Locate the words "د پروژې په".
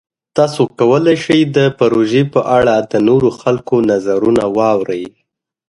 1.57-2.41